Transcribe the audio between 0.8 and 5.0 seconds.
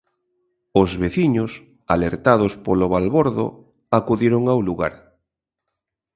Os veciños, alertados polo balbordo, acudiron ao lugar.